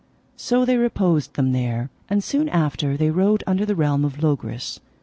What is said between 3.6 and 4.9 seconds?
the realm of Logris.